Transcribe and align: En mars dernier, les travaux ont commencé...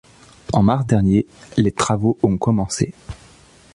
En 0.53 0.63
mars 0.63 0.87
dernier, 0.87 1.27
les 1.57 1.71
travaux 1.71 2.17
ont 2.23 2.35
commencé... 2.39 2.95